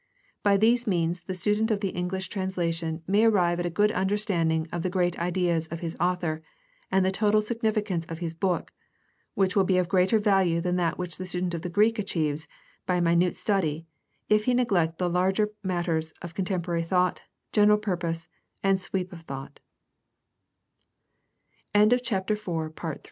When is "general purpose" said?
17.51-18.27